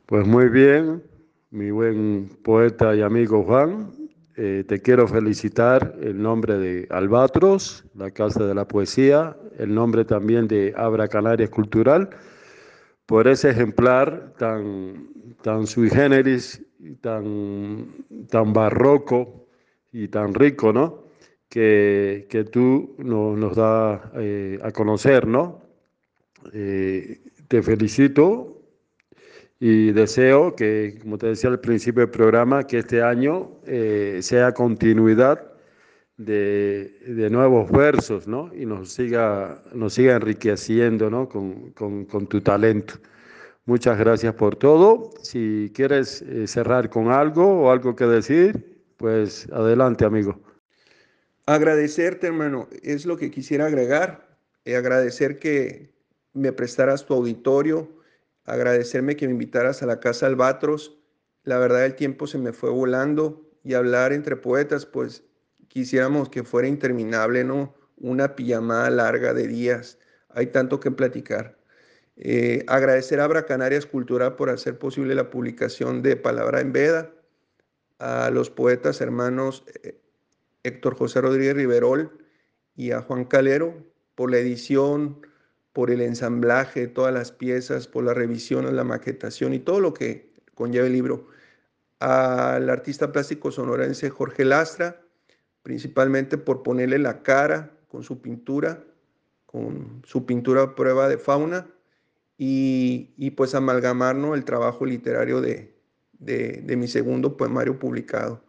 [0.06, 1.02] Pues muy bien,
[1.50, 3.90] mi buen poeta y amigo Juan.
[4.36, 10.04] Eh, te quiero felicitar el nombre de Albatros, la Casa de la Poesía, el nombre
[10.04, 12.08] también de Abra Canarias Cultural
[13.06, 15.08] por ese ejemplar tan,
[15.42, 16.64] tan sui generis,
[17.00, 17.88] tan,
[18.28, 19.46] tan barroco
[19.92, 21.04] y tan rico, ¿no?
[21.48, 25.60] Que, que tú nos, das eh, a conocer, ¿no?
[26.52, 28.62] Eh, te felicito
[29.60, 34.52] y deseo que, como te decía al principio del programa, que este año eh, sea
[34.52, 35.51] continuidad
[36.16, 38.50] de, de, nuevos versos, ¿no?
[38.54, 41.28] Y nos siga, nos siga enriqueciendo, ¿no?
[41.28, 42.94] Con, con, con tu talento.
[43.64, 45.10] Muchas gracias por todo.
[45.22, 50.40] Si quieres eh, cerrar con algo o algo que decir, pues adelante, amigo.
[51.46, 54.36] Agradecerte, hermano, es lo que quisiera agregar.
[54.64, 55.92] Eh, agradecer que
[56.32, 57.88] me prestaras tu auditorio,
[58.44, 60.98] agradecerme que me invitaras a la Casa Albatros.
[61.44, 65.24] La verdad, el tiempo se me fue volando y hablar entre poetas, pues
[65.72, 67.74] quisiéramos que fuera interminable, ¿no?
[67.96, 69.98] Una pijamada larga de días.
[70.28, 71.56] Hay tanto que platicar.
[72.16, 77.10] Eh, agradecer a Abra Canarias Cultural por hacer posible la publicación de Palabra en Veda,
[77.98, 79.98] a los poetas hermanos eh,
[80.62, 82.18] Héctor José Rodríguez Riverol
[82.76, 83.74] y a Juan Calero
[84.14, 85.26] por la edición,
[85.72, 90.34] por el ensamblaje todas las piezas, por la revisión, la maquetación y todo lo que
[90.54, 91.28] conlleva el libro.
[91.98, 95.02] Al artista plástico sonorense Jorge Lastra,
[95.62, 98.84] principalmente por ponerle la cara con su pintura,
[99.46, 101.66] con su pintura prueba de fauna,
[102.38, 104.34] y, y pues amalgamar ¿no?
[104.34, 105.76] el trabajo literario de,
[106.18, 108.42] de, de, mi segundo poemario publicado.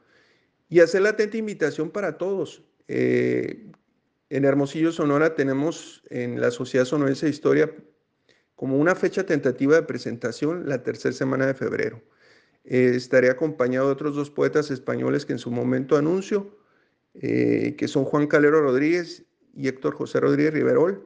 [0.70, 2.64] Y hacer la atenta invitación para todos.
[2.88, 3.70] Eh,
[4.30, 7.72] en Hermosillo, Sonora, tenemos en la Sociedad Sonorense de Historia
[8.55, 12.01] como una fecha tentativa de presentación la tercera semana de febrero.
[12.64, 16.57] Eh, estaré acompañado de otros dos poetas españoles que en su momento anuncio,
[17.16, 19.24] eh, que son Juan Calero Rodríguez
[19.55, 21.05] y Héctor José Rodríguez Riverol,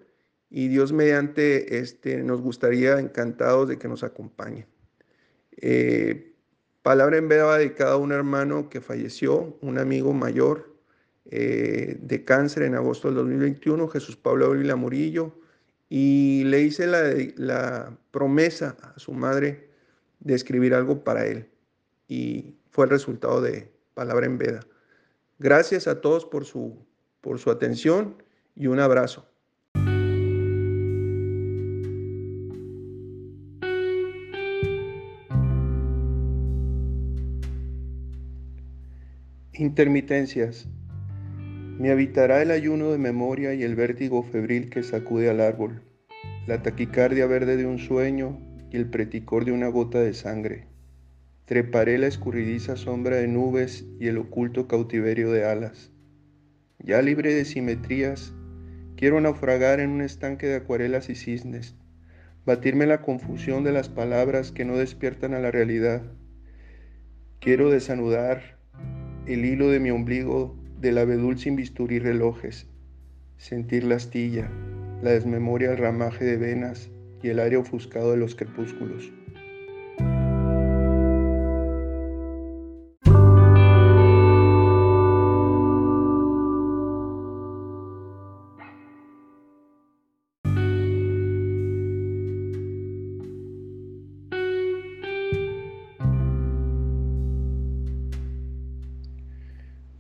[0.50, 4.66] y Dios mediante este, nos gustaría encantados de que nos acompañen.
[5.58, 6.34] Eh,
[6.82, 10.78] palabra en veda dedicada a un hermano que falleció, un amigo mayor
[11.26, 15.34] eh, de cáncer en agosto del 2021, Jesús Pablo Ávila Murillo,
[15.90, 19.70] y le hice la, la promesa a su madre
[20.20, 21.50] de escribir algo para él.
[22.08, 24.62] Y fue el resultado de Palabra en Veda.
[25.40, 26.84] Gracias a todos por su,
[27.22, 28.24] por su atención
[28.56, 29.28] y un abrazo.
[39.54, 40.68] Intermitencias.
[41.78, 45.84] Me habitará el ayuno de memoria y el vértigo febril que sacude al árbol,
[46.48, 48.40] la taquicardia verde de un sueño
[48.72, 50.68] y el preticor de una gota de sangre.
[51.48, 55.94] Treparé la escurridiza sombra de nubes y el oculto cautiverio de alas.
[56.78, 58.34] Ya libre de simetrías,
[58.98, 61.78] quiero naufragar en un estanque de acuarelas y cisnes,
[62.46, 66.02] batirme la confusión de las palabras que no despiertan a la realidad.
[67.40, 68.60] Quiero desanudar
[69.26, 72.68] el hilo de mi ombligo del abedul sin bisturí relojes,
[73.38, 74.52] sentir la astilla,
[75.02, 76.90] la desmemoria del ramaje de venas
[77.24, 79.14] y el aire ofuscado de los crepúsculos.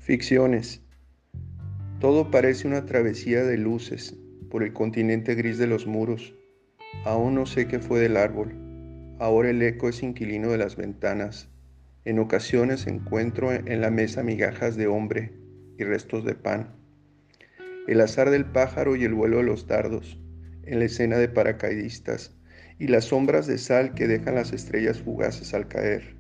[0.08, 0.82] Ficciones.
[2.00, 4.16] Todo parece una travesía de luces
[4.50, 6.34] por el continente gris de los muros.
[7.04, 8.56] Aún no sé qué fue del árbol.
[9.20, 11.50] Ahora el eco es inquilino de las ventanas.
[12.06, 15.34] En ocasiones encuentro en la mesa migajas de hombre
[15.78, 16.74] y restos de pan.
[17.90, 20.18] El azar del pájaro y el vuelo de los dardos,
[20.64, 22.34] en la escena de paracaidistas
[22.80, 26.17] y las sombras de sal que dejan las estrellas fugaces al caer.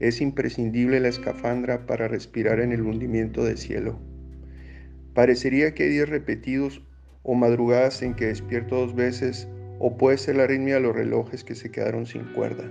[0.00, 3.98] Es imprescindible la escafandra para respirar en el hundimiento del cielo.
[5.14, 6.82] Parecería que hay días repetidos
[7.22, 11.44] o madrugadas en que despierto dos veces, o puede ser la arritmia de los relojes
[11.44, 12.70] que se quedaron sin cuerda.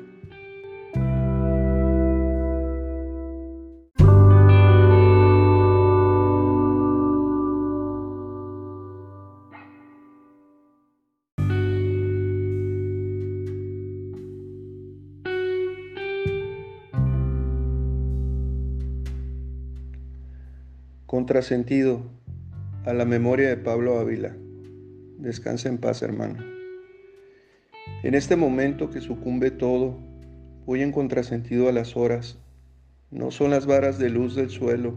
[21.34, 22.04] Contrasentido
[22.86, 24.38] a la memoria de Pablo Ávila.
[25.18, 26.44] Descansa en paz, hermano.
[28.04, 29.98] En este momento que sucumbe todo,
[30.68, 32.38] voy en contrasentido a las horas.
[33.10, 34.96] No son las varas de luz del suelo,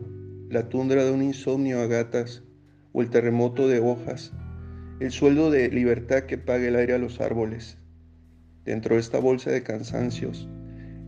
[0.51, 2.43] la tundra de un insomnio a gatas
[2.93, 4.35] o el terremoto de hojas,
[5.01, 7.79] el sueldo de libertad que paga el aire a los árboles.
[8.63, 10.47] Dentro de esta bolsa de cansancios,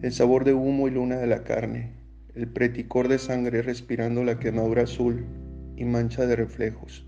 [0.01, 1.98] el sabor de humo y luna de la carne,
[2.35, 5.25] el preticor de sangre respirando la quemadura azul
[5.77, 7.07] y mancha de reflejos.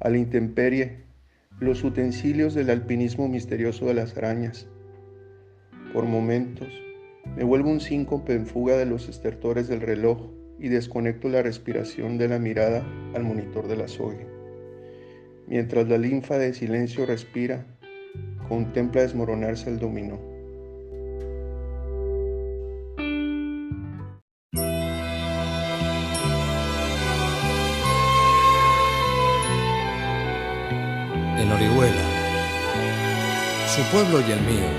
[0.00, 1.04] A la intemperie,
[1.58, 4.68] los utensilios del alpinismo misterioso de las arañas.
[5.92, 6.68] Por momentos,
[7.34, 12.18] me vuelvo un síncope en fuga de los estertores del reloj y desconecto la respiración
[12.18, 14.26] de la mirada al monitor de la soga.
[15.46, 17.66] Mientras la linfa de silencio respira,
[18.48, 20.35] contempla desmoronarse el dominó.
[33.76, 34.70] Su pueblo y el mío.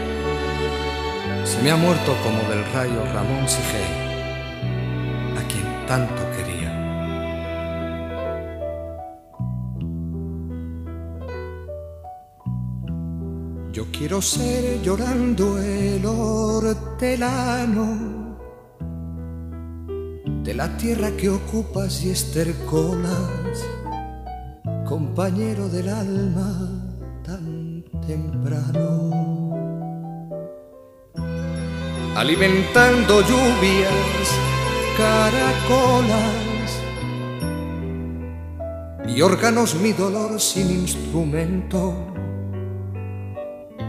[1.45, 3.93] Se me ha muerto como del rayo Ramón Sigel,
[5.37, 6.71] a quien tanto quería.
[13.71, 17.85] Yo quiero ser llorando el hortelano
[20.43, 23.63] de la tierra que ocupas y estercolas
[24.87, 26.76] compañero del alma
[28.07, 29.11] temprano.
[32.15, 34.31] Alimentando lluvias,
[34.97, 36.81] caracolas
[39.07, 41.93] y órganos mi dolor sin instrumento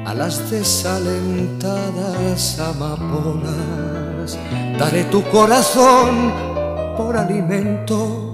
[0.05, 4.37] a las desalentadas amapolas.
[4.79, 6.35] Daré tu corazón
[6.97, 8.29] por alimento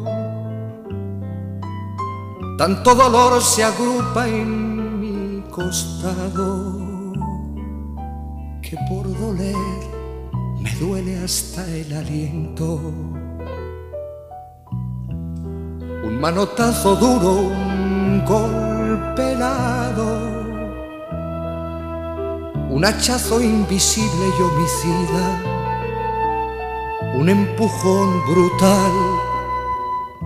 [2.57, 4.74] tanto dolor se agrupa en
[5.55, 6.83] costado
[8.61, 9.55] que por doler
[10.59, 12.81] me duele hasta el aliento.
[16.07, 20.09] Un manotazo duro, un golpe helado,
[22.71, 25.25] un hachazo invisible y homicida,
[27.15, 28.93] un empujón brutal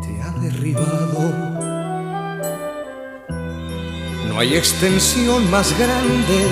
[0.00, 1.47] te ha derribado.
[4.38, 6.46] No hay extensión más grande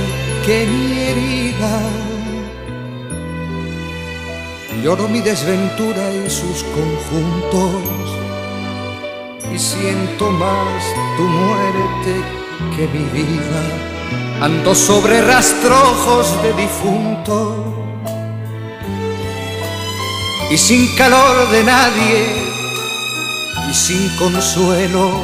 [0.44, 1.80] que mi herida.
[4.82, 7.82] Lloro mi desventura y sus conjuntos
[9.54, 10.82] y siento más
[11.16, 12.14] tu muerte
[12.74, 13.62] que mi vida
[14.40, 17.72] ando sobre rastrojos de difunto
[20.50, 22.26] y sin calor de nadie
[23.70, 25.20] y sin consuelo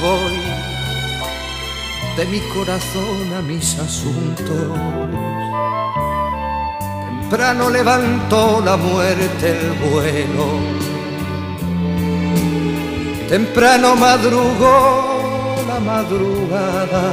[0.00, 0.49] voy
[2.20, 4.78] de mi corazón a mis asuntos.
[7.08, 10.46] Temprano levantó la muerte el vuelo,
[13.28, 17.12] temprano madrugó la madrugada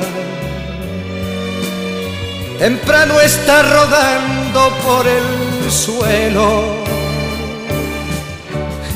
[2.60, 6.86] temprano está rodando por el suelo.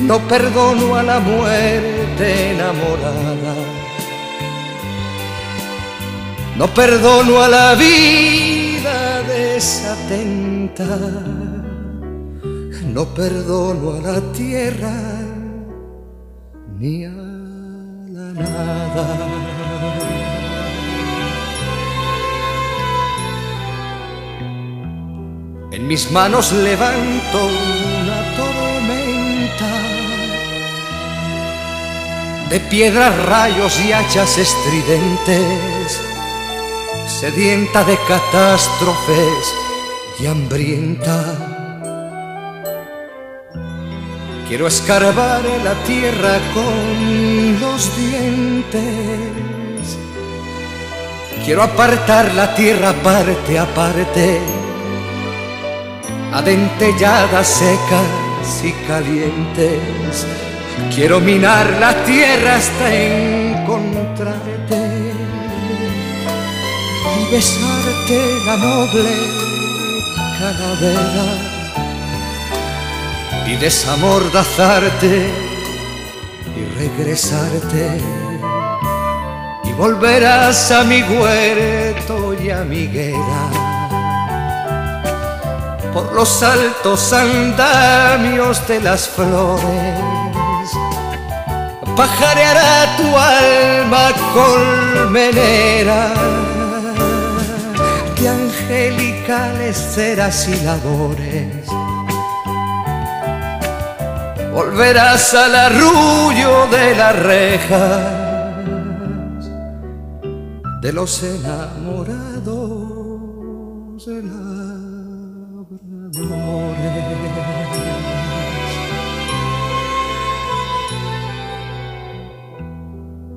[0.00, 3.51] No perdono a la muerte enamorada.
[6.62, 10.86] No perdono a la vida desatenta.
[12.86, 14.94] No perdono a la tierra
[16.78, 17.10] ni a
[18.16, 19.06] la nada.
[25.72, 27.38] En mis manos levanto
[28.04, 29.72] una tormenta
[32.50, 36.00] de piedras, rayos y hachas estridentes,
[37.20, 39.54] sedienta de catástrofes
[40.20, 41.18] y hambrienta.
[44.48, 48.78] Quiero escarbar la tierra con los dientes.
[51.44, 54.40] Quiero apartar la tierra parte a parte
[56.32, 60.26] adentelladas, secas y calientes.
[60.94, 64.81] Quiero minar la tierra hasta encontrarte
[67.32, 69.12] besarte la noble
[70.38, 71.28] calavera
[73.46, 75.30] y desamordazarte
[76.54, 78.02] y regresarte
[79.64, 83.48] y volverás a mi huerto y a mi guerra
[85.94, 90.68] por los altos andamios de las flores.
[91.96, 96.12] Pajareará tu alma colmenera
[99.32, 101.66] angelicales ceras y labores.
[104.52, 108.22] Volverás al arrullo de las rejas
[110.82, 112.42] de los enamorados
[114.06, 114.22] de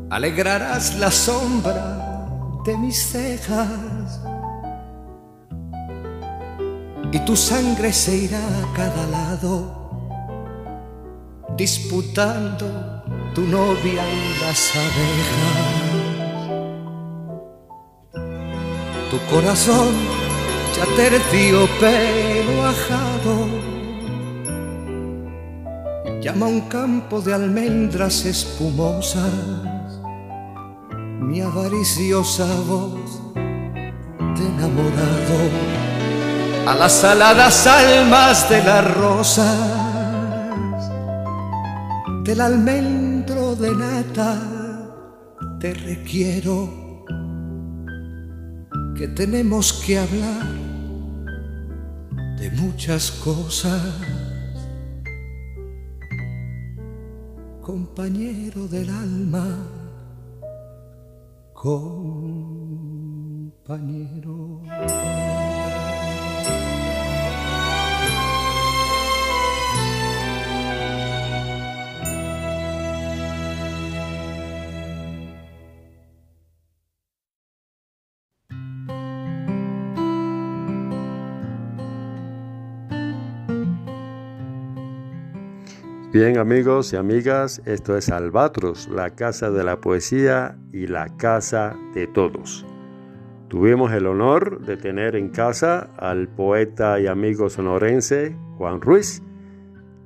[0.10, 2.26] Alegrarás la sombra
[2.66, 4.25] de mis cejas
[7.16, 9.54] y tu sangre se irá a cada lado
[11.56, 12.68] disputando
[13.34, 15.76] tu novia en las abejas.
[19.10, 19.94] Tu corazón
[20.76, 23.36] ya terciopelo ajado
[26.22, 29.32] llama un campo de almendras espumosas
[31.22, 33.22] mi avariciosa voz
[34.36, 35.75] de enamorado
[36.68, 40.90] a las aladas almas de las rosas
[42.24, 44.42] del almendro de nata
[45.60, 47.06] te requiero
[48.98, 50.46] que tenemos que hablar
[52.40, 53.82] de muchas cosas
[57.62, 59.48] compañero del alma
[61.54, 62.02] compañero.
[86.16, 91.76] Bien amigos y amigas, esto es Albatros, la casa de la poesía y la casa
[91.94, 92.66] de todos.
[93.50, 99.22] Tuvimos el honor de tener en casa al poeta y amigo sonorense Juan Ruiz,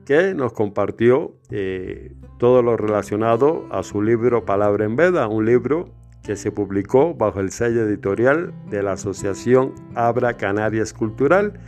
[0.04, 5.94] que nos compartió eh, todo lo relacionado a su libro Palabra en Veda, un libro
[6.24, 11.60] que se publicó bajo el sello editorial de la Asociación Abra Canarias Cultural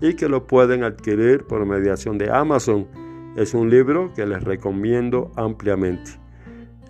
[0.00, 3.09] y que lo pueden adquirir por mediación de Amazon.
[3.36, 6.12] Es un libro que les recomiendo ampliamente.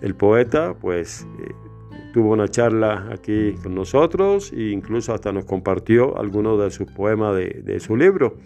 [0.01, 1.51] El poeta, pues, eh,
[2.13, 7.35] tuvo una charla aquí con nosotros e incluso hasta nos compartió algunos de sus poemas
[7.35, 8.37] de, de su libro,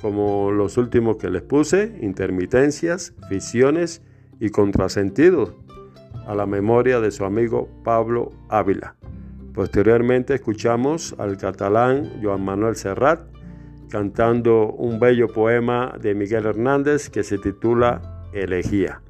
[0.00, 4.02] como los últimos que les puse, intermitencias, visiones
[4.40, 5.54] y contrasentidos,
[6.26, 8.96] a la memoria de su amigo Pablo Ávila.
[9.52, 13.33] Posteriormente escuchamos al catalán Joan Manuel Serrat
[13.94, 19.00] cantando un bello poema de Miguel Hernández que se titula Elegía.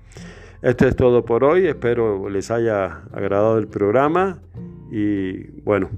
[0.61, 4.43] Esto es todo por hoy, espero les haya agradado el programa
[4.91, 5.89] y bueno,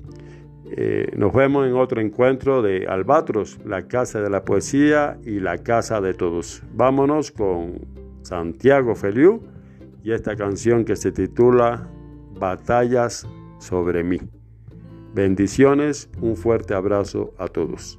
[0.71, 5.59] eh, nos vemos en otro encuentro de Albatros, la casa de la poesía y la
[5.59, 6.63] casa de todos.
[6.73, 7.81] Vámonos con
[8.23, 9.43] Santiago Feliu
[10.05, 11.89] y esta canción que se titula
[12.39, 13.27] Batallas
[13.59, 14.21] sobre mí.
[15.13, 17.99] Bendiciones, un fuerte abrazo a todos.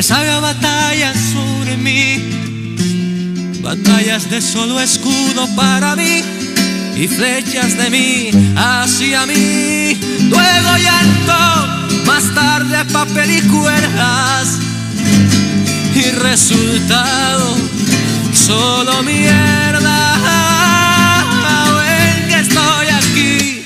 [0.00, 1.76] Ti, me saga batalla sobre
[3.62, 6.22] batallas de solo escudo para mí
[6.96, 9.98] y flechas de mí hacia mí.
[10.28, 14.58] Luego llanto, más tarde papel y cuerdas
[15.94, 17.56] y resultado
[18.32, 20.16] solo mierda.
[21.76, 23.64] Ven que estoy aquí,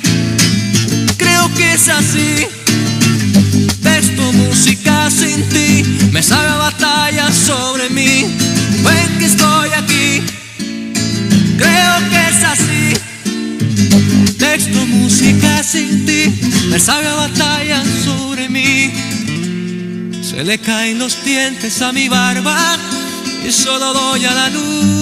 [1.17, 2.54] creo que es así.
[5.19, 8.27] Sin ti, me sabe batalla sobre mí.
[8.85, 10.23] Ven que estoy aquí,
[11.57, 12.85] creo que es así.
[14.39, 16.23] Texto música sin ti,
[16.69, 18.93] me sabe batalla sobre mí.
[20.23, 22.77] Se le caen los dientes a mi barba
[23.47, 24.95] y solo doy a la luz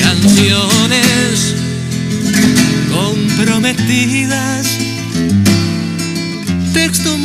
[0.00, 1.54] canciones
[2.92, 4.66] comprometidas
[6.72, 7.16] texto,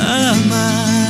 [0.00, 1.00] música, nada más.